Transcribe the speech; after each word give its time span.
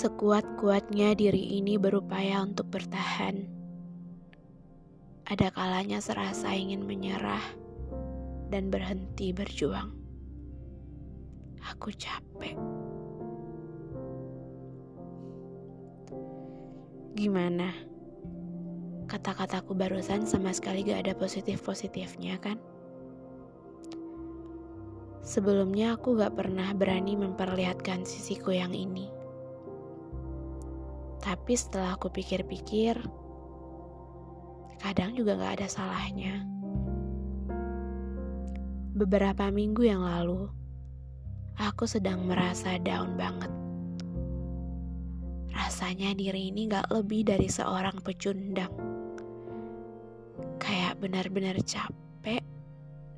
Sekuat-kuatnya 0.00 1.12
diri 1.12 1.60
ini 1.60 1.76
berupaya 1.76 2.40
untuk 2.40 2.72
bertahan. 2.72 3.44
Ada 5.28 5.52
kalanya 5.52 6.00
serasa 6.00 6.56
ingin 6.56 6.88
menyerah 6.88 7.44
dan 8.48 8.72
berhenti 8.72 9.28
berjuang. 9.36 9.92
Aku 11.68 11.92
capek. 11.92 12.56
Gimana? 17.12 17.68
Kata-kataku 19.04 19.76
barusan 19.76 20.24
sama 20.24 20.56
sekali 20.56 20.80
gak 20.88 21.04
ada 21.04 21.12
positif-positifnya 21.12 22.40
kan? 22.40 22.56
Sebelumnya 25.20 26.00
aku 26.00 26.16
gak 26.16 26.40
pernah 26.40 26.72
berani 26.72 27.20
memperlihatkan 27.20 28.08
sisiku 28.08 28.56
yang 28.56 28.72
ini. 28.72 29.19
Tapi 31.20 31.52
setelah 31.52 32.00
aku 32.00 32.08
pikir-pikir, 32.08 32.96
kadang 34.80 35.12
juga 35.12 35.36
gak 35.36 35.60
ada 35.60 35.68
salahnya. 35.68 36.48
Beberapa 38.96 39.52
minggu 39.52 39.84
yang 39.84 40.00
lalu, 40.00 40.48
aku 41.60 41.84
sedang 41.84 42.24
merasa 42.24 42.80
down 42.80 43.20
banget. 43.20 43.52
Rasanya 45.52 46.16
diri 46.16 46.48
ini 46.48 46.72
gak 46.72 46.88
lebih 46.88 47.28
dari 47.28 47.52
seorang 47.52 48.00
pecundang. 48.00 48.72
Kayak 50.56 51.04
benar-benar 51.04 51.60
capek 51.60 52.40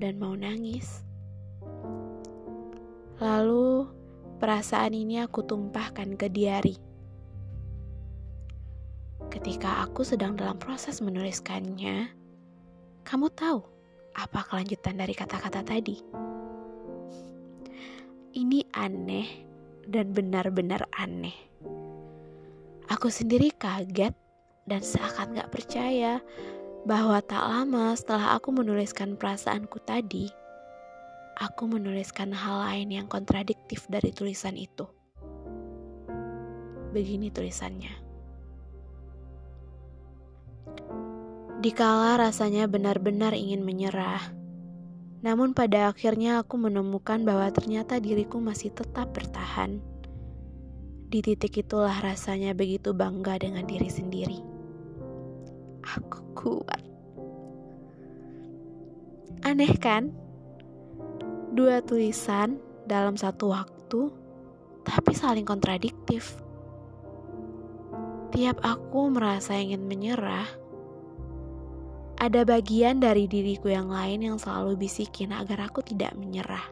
dan 0.00 0.16
mau 0.16 0.32
nangis. 0.32 1.04
Lalu, 3.20 3.84
perasaan 4.40 4.96
ini 4.96 5.20
aku 5.20 5.44
tumpahkan 5.44 6.16
ke 6.16 6.32
diary. 6.32 6.89
Ketika 9.30 9.86
aku 9.86 10.02
sedang 10.02 10.34
dalam 10.34 10.58
proses 10.58 10.98
menuliskannya, 10.98 12.10
kamu 13.06 13.30
tahu 13.30 13.62
apa 14.18 14.42
kelanjutan 14.42 14.98
dari 14.98 15.14
kata-kata 15.14 15.62
tadi? 15.62 16.02
Ini 18.34 18.66
aneh 18.74 19.28
dan 19.86 20.10
benar-benar 20.10 20.82
aneh. 20.98 21.34
Aku 22.90 23.06
sendiri 23.06 23.54
kaget 23.54 24.18
dan 24.66 24.82
seakan 24.82 25.38
gak 25.38 25.54
percaya 25.54 26.18
bahwa 26.82 27.22
tak 27.22 27.46
lama 27.46 27.94
setelah 27.94 28.34
aku 28.34 28.50
menuliskan 28.50 29.14
perasaanku 29.14 29.78
tadi, 29.86 30.26
aku 31.38 31.70
menuliskan 31.70 32.34
hal 32.34 32.66
lain 32.66 32.98
yang 32.98 33.06
kontradiktif 33.06 33.86
dari 33.86 34.10
tulisan 34.10 34.58
itu. 34.58 34.90
Begini 36.90 37.30
tulisannya. 37.30 38.09
Dikala 41.60 42.16
rasanya 42.16 42.64
benar-benar 42.64 43.36
ingin 43.36 43.60
menyerah, 43.60 44.32
namun 45.20 45.52
pada 45.52 45.92
akhirnya 45.92 46.40
aku 46.40 46.56
menemukan 46.56 47.20
bahwa 47.20 47.52
ternyata 47.52 48.00
diriku 48.00 48.40
masih 48.40 48.72
tetap 48.72 49.12
bertahan. 49.12 49.76
Di 51.12 51.20
titik 51.20 51.60
itulah 51.60 51.92
rasanya 52.00 52.56
begitu 52.56 52.96
bangga 52.96 53.36
dengan 53.36 53.68
diri 53.68 53.92
sendiri. 53.92 54.40
Aku 55.84 56.20
kuat. 56.32 56.80
Aneh 59.44 59.76
kan? 59.76 60.16
dua 61.50 61.82
tulisan 61.84 62.56
dalam 62.88 63.18
satu 63.18 63.52
waktu, 63.52 64.08
tapi 64.86 65.12
saling 65.12 65.44
kontradiktif. 65.44 66.40
Tiap 68.30 68.62
aku 68.62 69.10
merasa 69.10 69.58
ingin 69.58 69.84
menyerah, 69.84 70.46
ada 72.20 72.44
bagian 72.44 73.00
dari 73.00 73.24
diriku 73.24 73.72
yang 73.72 73.88
lain 73.88 74.20
yang 74.20 74.36
selalu 74.36 74.76
bisikin 74.76 75.32
agar 75.32 75.72
aku 75.72 75.80
tidak 75.80 76.12
menyerah. 76.20 76.68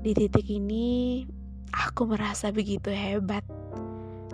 Di 0.00 0.16
titik 0.16 0.48
ini, 0.48 1.20
aku 1.68 2.08
merasa 2.08 2.48
begitu 2.48 2.88
hebat 2.88 3.44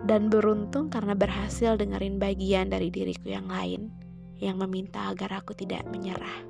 dan 0.07 0.31
beruntung 0.31 0.87
karena 0.87 1.19
berhasil 1.19 1.75
dengerin 1.75 2.23
bagian 2.23 2.71
dari 2.71 2.95
diriku 2.95 3.27
yang 3.27 3.51
lain 3.51 3.91
yang 4.39 4.55
meminta 4.55 5.11
agar 5.11 5.43
aku 5.43 5.59
tidak 5.59 5.83
menyerah. 5.91 6.47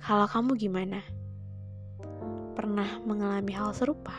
Kalau 0.00 0.24
kamu 0.24 0.56
gimana? 0.56 1.04
Pernah 2.56 2.96
mengalami 3.04 3.52
hal 3.52 3.76
serupa? 3.76 4.16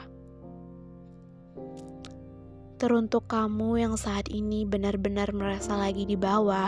Teruntuk 2.83 3.31
kamu 3.31 3.79
yang 3.79 3.95
saat 3.95 4.27
ini 4.27 4.67
benar-benar 4.67 5.31
merasa 5.31 5.79
lagi 5.79 6.03
di 6.03 6.19
bawah, 6.19 6.67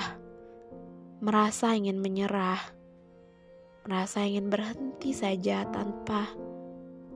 merasa 1.20 1.76
ingin 1.76 2.00
menyerah, 2.00 2.72
merasa 3.84 4.24
ingin 4.24 4.48
berhenti 4.48 5.12
saja 5.12 5.68
tanpa 5.68 6.32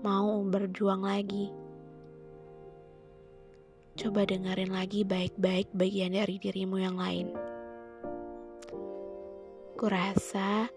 mau 0.04 0.44
berjuang 0.44 1.00
lagi. 1.08 1.48
Coba 3.96 4.28
dengerin 4.28 4.76
lagi 4.76 5.08
baik-baik 5.08 5.72
bagian 5.72 6.20
dari 6.20 6.36
dirimu 6.36 6.84
yang 6.84 7.00
lain. 7.00 7.31
Kurasa 9.80 10.68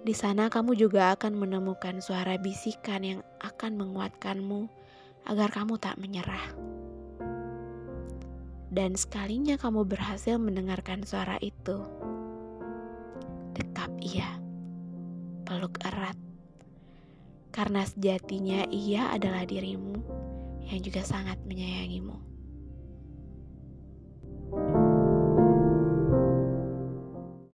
di 0.00 0.16
sana 0.16 0.48
kamu 0.48 0.80
juga 0.80 1.12
akan 1.12 1.36
menemukan 1.36 2.00
suara 2.00 2.40
bisikan 2.40 3.04
yang 3.04 3.20
akan 3.44 3.76
menguatkanmu 3.76 4.64
agar 5.28 5.52
kamu 5.52 5.76
tak 5.76 6.00
menyerah. 6.00 6.75
Dan 8.76 8.92
sekalinya 8.92 9.56
kamu 9.56 9.88
berhasil 9.88 10.36
mendengarkan 10.36 11.00
suara 11.00 11.40
itu, 11.40 11.80
dekap 13.56 13.88
ia, 14.04 14.36
peluk 15.48 15.80
erat, 15.80 16.12
karena 17.56 17.88
sejatinya 17.88 18.68
ia 18.68 19.08
adalah 19.16 19.48
dirimu 19.48 19.96
yang 20.68 20.84
juga 20.84 21.00
sangat 21.00 21.40
menyayangimu. 21.48 22.35